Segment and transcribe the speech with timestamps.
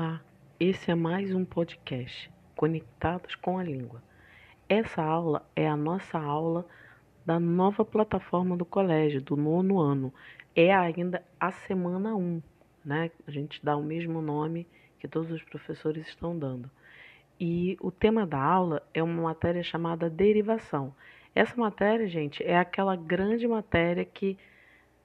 [0.00, 0.18] Olá,
[0.58, 4.02] esse é mais um podcast Conectados com a Língua.
[4.66, 6.66] Essa aula é a nossa aula
[7.26, 10.10] da nova plataforma do colégio, do nono ano.
[10.56, 12.42] É ainda a semana 1,
[12.82, 13.10] né?
[13.28, 14.66] A gente dá o mesmo nome
[14.98, 16.70] que todos os professores estão dando.
[17.38, 20.94] E o tema da aula é uma matéria chamada derivação.
[21.34, 24.38] Essa matéria, gente, é aquela grande matéria que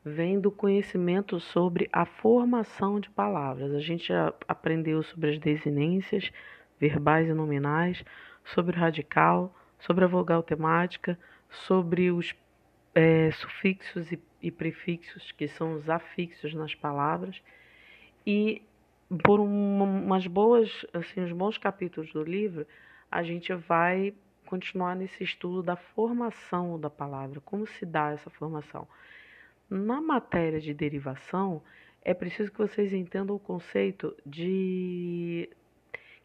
[0.05, 3.73] vem do conhecimento sobre a formação de palavras.
[3.73, 6.31] A gente já aprendeu sobre as desinências
[6.79, 8.05] verbais e nominais,
[8.43, 11.17] sobre o radical, sobre a vogal temática,
[11.49, 12.35] sobre os
[12.93, 17.41] é, sufixos e, e prefixos, que são os afixos nas palavras.
[18.27, 18.61] E
[19.23, 22.67] por umas boas, assim, uns bons capítulos do livro,
[23.09, 24.13] a gente vai
[24.45, 28.87] continuar nesse estudo da formação da palavra, como se dá essa formação.
[29.69, 31.61] Na matéria de derivação,
[32.01, 35.49] é preciso que vocês entendam o conceito de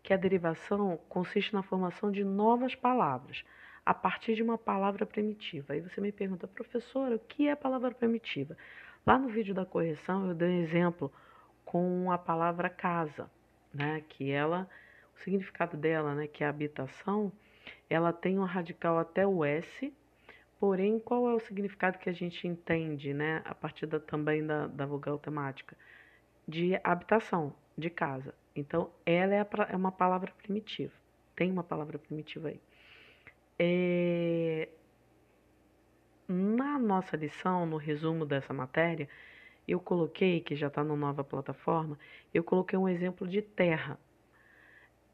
[0.02, 3.44] que a derivação consiste na formação de novas palavras
[3.84, 5.72] a partir de uma palavra primitiva.
[5.72, 8.56] Aí você me pergunta, professora, o que é palavra primitiva?
[9.06, 11.10] Lá no vídeo da correção eu dei um exemplo
[11.64, 13.30] com a palavra casa,
[13.72, 14.02] né?
[14.08, 14.69] Que ela,
[15.16, 16.27] o significado dela, né?
[16.27, 17.32] Que é habitação,
[17.88, 19.92] ela tem um radical até o S
[20.61, 24.66] Porém, qual é o significado que a gente entende, né, a partir da, também da,
[24.66, 25.75] da vogal temática?
[26.47, 28.34] De habitação, de casa.
[28.55, 30.92] Então, ela é, é uma palavra primitiva.
[31.34, 32.61] Tem uma palavra primitiva aí.
[33.58, 34.69] É,
[36.28, 39.08] na nossa lição, no resumo dessa matéria,
[39.66, 41.98] eu coloquei, que já está na nova plataforma,
[42.34, 43.98] eu coloquei um exemplo de terra.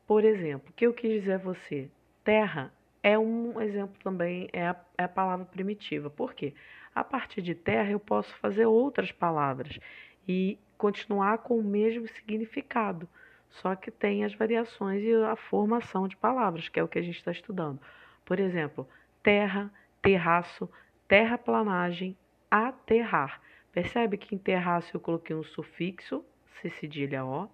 [0.08, 1.88] Por exemplo, o que eu quis dizer a você?
[2.24, 2.72] Terra
[3.06, 6.10] é um exemplo também, é a, é a palavra primitiva.
[6.10, 6.52] Por quê?
[6.92, 9.78] A partir de terra eu posso fazer outras palavras
[10.26, 13.08] e continuar com o mesmo significado,
[13.48, 17.02] só que tem as variações e a formação de palavras, que é o que a
[17.02, 17.78] gente está estudando.
[18.24, 18.88] Por exemplo,
[19.22, 19.70] terra,
[20.02, 20.68] terraço,
[21.06, 22.16] terraplanagem,
[22.50, 23.40] aterrar.
[23.70, 26.24] Percebe que em terraço eu coloquei um sufixo,
[26.60, 27.48] C cedilha O,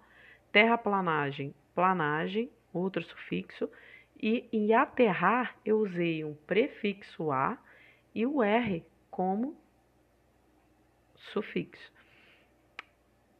[0.51, 3.69] terraplanagem, planagem, outro sufixo,
[4.23, 7.57] e em aterrar, eu usei um prefixo a
[8.15, 9.53] e o r como
[11.33, 11.91] sufixo.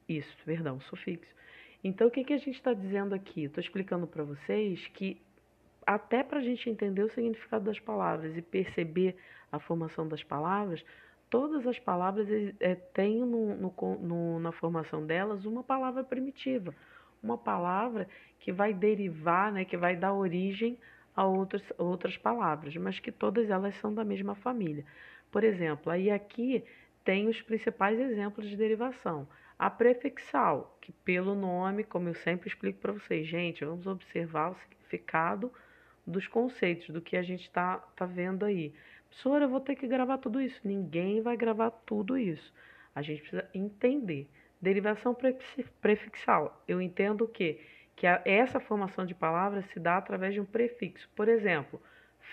[0.09, 1.33] Isso, perdão, sufixo.
[1.81, 3.45] Então, o que, que a gente está dizendo aqui?
[3.45, 5.21] Estou explicando para vocês que,
[5.87, 9.15] até para a gente entender o significado das palavras e perceber
[9.53, 10.83] a formação das palavras,
[11.29, 12.27] todas as palavras
[12.59, 16.75] é, têm no, no, no, na formação delas uma palavra primitiva
[17.23, 18.07] uma palavra
[18.39, 20.77] que vai derivar, né, que vai dar origem
[21.15, 24.85] a outras, outras palavras, mas que todas elas são da mesma família.
[25.31, 26.63] Por exemplo, aí aqui
[27.03, 29.27] tem os principais exemplos de derivação.
[29.57, 34.55] A prefixal, que pelo nome, como eu sempre explico para vocês, gente, vamos observar o
[34.55, 35.51] significado
[36.05, 38.73] dos conceitos, do que a gente está tá vendo aí.
[39.09, 40.59] Professora, eu vou ter que gravar tudo isso.
[40.63, 42.53] Ninguém vai gravar tudo isso.
[42.93, 44.27] A gente precisa entender.
[44.63, 45.15] Derivação
[45.81, 46.63] prefixal.
[46.67, 47.59] Eu entendo que
[47.95, 51.09] que a, essa formação de palavras se dá através de um prefixo.
[51.15, 51.81] Por exemplo,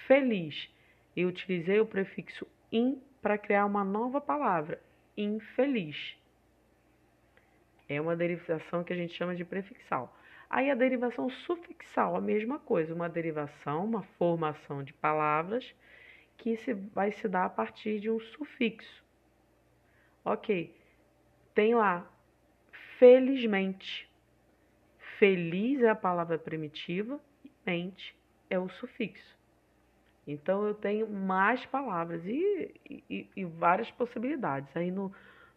[0.06, 0.70] feliz.
[1.16, 4.80] Eu utilizei o prefixo in para criar uma nova palavra,
[5.16, 6.16] infeliz.
[7.88, 10.16] É uma derivação que a gente chama de prefixal.
[10.48, 15.74] Aí a derivação sufixal, a mesma coisa, uma derivação, uma formação de palavras
[16.36, 19.04] que se, vai se dar a partir de um sufixo.
[20.24, 20.74] Ok,
[21.54, 22.08] tem lá
[23.00, 24.06] felizmente.
[25.18, 28.14] Feliz é a palavra primitiva e mente
[28.50, 29.38] é o sufixo.
[30.26, 32.74] Então eu tenho mais palavras e,
[33.08, 34.68] e, e várias possibilidades.
[34.76, 35.10] Aí no,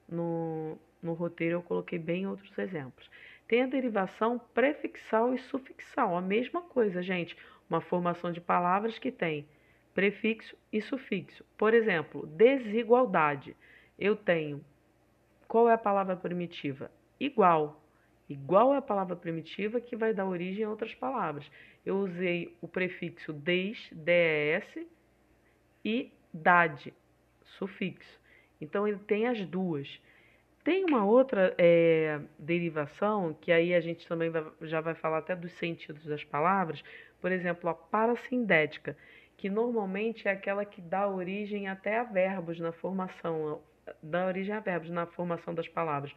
[0.07, 3.09] no, no roteiro eu coloquei bem outros exemplos.
[3.45, 7.35] Tem a derivação prefixal e sufixal, a mesma coisa, gente.
[7.69, 9.45] Uma formação de palavras que tem
[9.93, 11.43] prefixo e sufixo.
[11.57, 13.55] Por exemplo, desigualdade.
[13.99, 14.63] Eu tenho.
[15.45, 16.89] Qual é a palavra primitiva?
[17.19, 17.81] Igual.
[18.29, 21.49] Igual é a palavra primitiva que vai dar origem a outras palavras.
[21.85, 24.65] Eu usei o prefixo des, des
[25.83, 26.93] e dade,
[27.43, 28.19] sufixo.
[28.59, 29.99] Então ele tem as duas.
[30.63, 35.35] Tem uma outra é, derivação, que aí a gente também vai, já vai falar até
[35.35, 36.81] dos sentidos das palavras,
[37.19, 38.95] por exemplo, a parasindética,
[39.35, 43.61] que normalmente é aquela que dá origem até a verbos na formação,
[44.01, 46.13] dá origem a verbos na formação das palavras.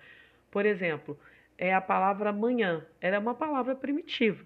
[0.50, 1.18] Por exemplo,
[1.58, 2.84] é a palavra manhã.
[3.00, 4.44] Ela é uma palavra primitiva.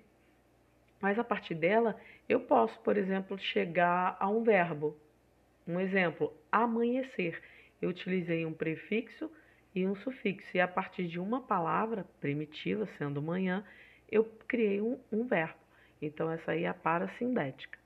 [1.01, 1.97] Mas a partir dela,
[2.29, 4.97] eu posso, por exemplo, chegar a um verbo.
[5.67, 7.41] Um exemplo, amanhecer.
[7.81, 9.31] Eu utilizei um prefixo
[9.75, 10.49] e um sufixo.
[10.55, 13.65] E a partir de uma palavra primitiva, sendo manhã,
[14.11, 15.59] eu criei um, um verbo.
[16.03, 17.79] Então, essa aí é a parasindética.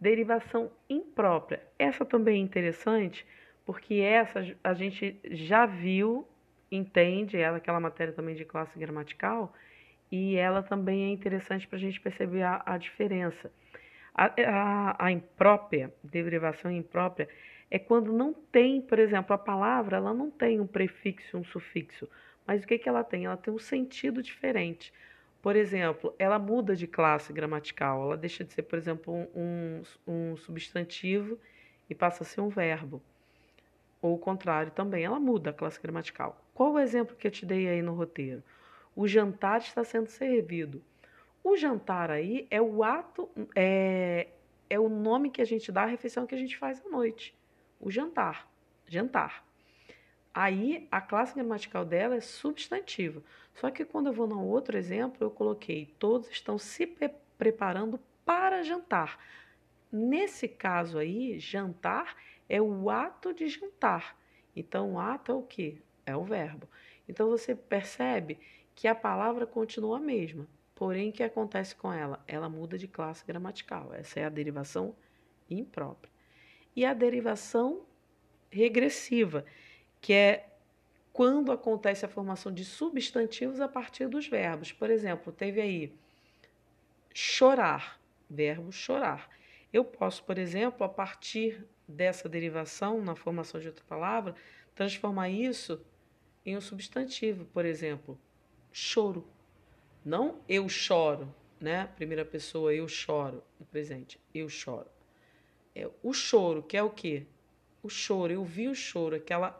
[0.00, 1.62] Derivação imprópria.
[1.78, 3.24] Essa também é interessante,
[3.64, 6.26] porque essa a gente já viu,
[6.74, 9.52] entende, ela aquela matéria também de classe gramatical,
[10.10, 13.50] e ela também é interessante para a gente perceber a, a diferença.
[14.14, 17.28] A, a, a, imprópria, derivação imprópria,
[17.70, 22.06] é quando não tem, por exemplo, a palavra, ela não tem um prefixo, um sufixo,
[22.46, 23.24] mas o que, que ela tem?
[23.24, 24.92] Ela tem um sentido diferente.
[25.40, 30.36] Por exemplo, ela muda de classe gramatical, ela deixa de ser, por exemplo, um, um
[30.36, 31.38] substantivo
[31.88, 33.02] e passa a ser um verbo.
[34.02, 36.44] Ou o contrário também, ela muda a classe gramatical.
[36.52, 38.42] Qual o exemplo que eu te dei aí no roteiro?
[38.96, 40.82] O jantar está sendo servido.
[41.42, 44.28] O jantar aí é o ato, é,
[44.68, 47.32] é o nome que a gente dá à refeição que a gente faz à noite.
[47.80, 48.50] O jantar.
[48.88, 49.44] Jantar.
[50.34, 53.22] Aí a classe gramatical dela é substantiva.
[53.54, 57.98] Só que quando eu vou no outro exemplo, eu coloquei todos estão se pre preparando
[58.24, 59.18] para jantar.
[59.90, 62.16] Nesse caso aí, jantar
[62.52, 64.14] é o ato de jantar.
[64.54, 65.80] Então, o ato é o que?
[66.04, 66.68] É o verbo.
[67.08, 68.38] Então, você percebe
[68.74, 72.22] que a palavra continua a mesma, porém o que acontece com ela?
[72.28, 73.94] Ela muda de classe gramatical.
[73.94, 74.94] Essa é a derivação
[75.48, 76.12] imprópria.
[76.76, 77.86] E a derivação
[78.50, 79.46] regressiva,
[79.98, 80.50] que é
[81.10, 84.72] quando acontece a formação de substantivos a partir dos verbos.
[84.72, 85.90] Por exemplo, teve aí
[87.14, 87.98] chorar,
[88.28, 89.30] verbo chorar.
[89.72, 94.34] Eu posso, por exemplo, a partir dessa derivação na formação de outra palavra,
[94.74, 95.80] transformar isso
[96.44, 98.18] em um substantivo, por exemplo,
[98.72, 99.26] choro.
[100.04, 101.86] Não eu choro, né?
[101.94, 104.88] Primeira pessoa, eu choro, no presente, eu choro.
[105.74, 107.26] É o choro, que é o quê?
[107.82, 109.58] O choro, eu vi o choro, aquela.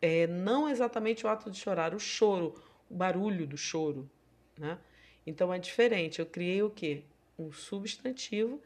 [0.00, 2.54] É, não exatamente o ato de chorar, o choro,
[2.88, 4.08] o barulho do choro,
[4.56, 4.78] né?
[5.26, 6.20] Então é diferente.
[6.20, 7.02] Eu criei o quê?
[7.38, 8.62] Um substantivo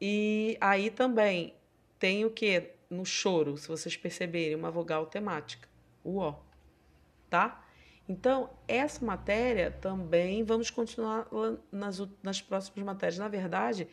[0.00, 1.54] e aí também
[1.98, 5.68] tem o que no choro, se vocês perceberem, uma vogal temática,
[6.02, 6.36] o ó,
[7.28, 7.64] tá?
[8.08, 11.28] Então, essa matéria também vamos continuar
[11.70, 13.18] nas, nas próximas matérias.
[13.18, 13.86] Na verdade,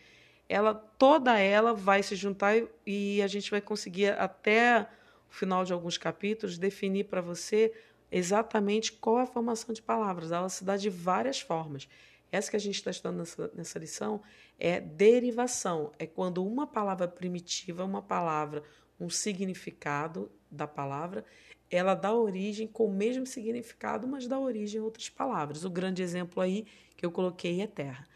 [0.50, 4.88] ela toda ela vai se juntar e a gente vai conseguir até
[5.30, 7.72] o final de alguns capítulos definir para você
[8.12, 10.32] exatamente qual é a formação de palavras.
[10.32, 11.88] Ela se dá de várias formas.
[12.32, 14.22] Essa que a gente está estudando nessa, nessa lição
[14.60, 15.92] é derivação.
[15.98, 18.64] É quando uma palavra primitiva, uma palavra,
[19.00, 21.26] um significado da palavra,
[21.70, 25.64] ela dá origem com o mesmo significado, mas dá origem a outras palavras.
[25.64, 26.66] O grande exemplo aí
[26.96, 28.08] que eu coloquei é terra.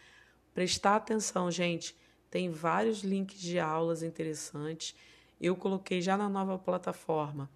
[0.54, 1.96] Prestar atenção, gente,
[2.30, 4.96] tem vários links de aulas interessantes.
[5.40, 7.50] Eu coloquei já na nova plataforma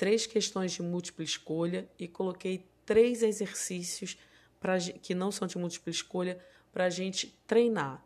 [0.00, 4.16] três questões de múltipla escolha e coloquei três exercícios
[4.60, 6.38] pra, que não são de múltipla escolha
[6.70, 8.04] para a gente treinar.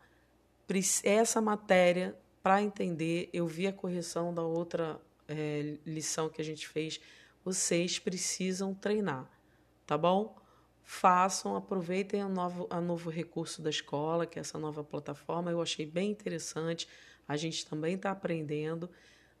[1.03, 6.67] Essa matéria, para entender, eu vi a correção da outra é, lição que a gente
[6.67, 6.99] fez,
[7.43, 9.29] vocês precisam treinar,
[9.85, 10.35] tá bom?
[10.81, 15.49] Façam, aproveitem o novo, a novo recurso da escola, que é essa nova plataforma.
[15.49, 16.87] Eu achei bem interessante.
[17.27, 18.89] A gente também está aprendendo.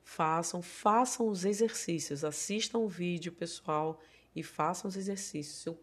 [0.03, 3.99] Façam, façam os exercícios, assistam o vídeo, pessoal,
[4.35, 5.75] e façam os exercícios.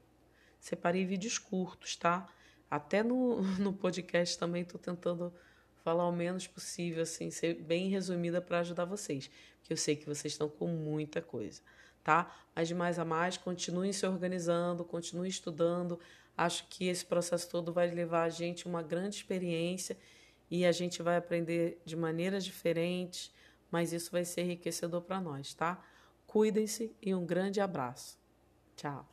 [0.62, 2.26] Separei vídeos curtos, tá?
[2.70, 5.34] Até no, no podcast também estou tentando
[5.84, 9.28] falar o menos possível, assim, ser bem resumida para ajudar vocês,
[9.58, 11.60] porque eu sei que vocês estão com muita coisa,
[12.04, 12.32] tá?
[12.54, 15.98] Mas de mais a mais, continuem se organizando, continuem estudando.
[16.36, 19.98] Acho que esse processo todo vai levar a gente uma grande experiência
[20.48, 23.34] e a gente vai aprender de maneiras diferentes,
[23.68, 25.82] mas isso vai ser enriquecedor para nós, tá?
[26.24, 28.16] Cuidem-se e um grande abraço.
[28.76, 29.04] Tchau.